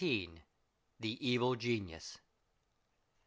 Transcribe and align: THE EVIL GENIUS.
THE 0.99 1.19
EVIL 1.21 1.55
GENIUS. 1.57 2.17